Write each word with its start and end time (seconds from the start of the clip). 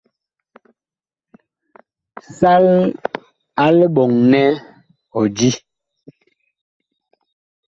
Sal 2.37 2.65
a 3.63 3.65
liɓɔŋ 3.77 4.11
nɛ 4.31 4.41
ɔ 5.17 5.21
di. 5.35 5.49